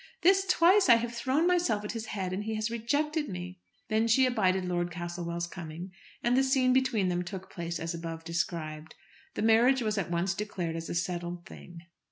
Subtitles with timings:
[0.23, 4.07] "This twice I have thrown myself at his head and he has rejected me." Then
[4.07, 5.91] she abided Lord Castlewell's coming,
[6.23, 8.95] and the scene between them took place as above described.
[9.35, 11.81] The marriage was at once declared as a settled thing.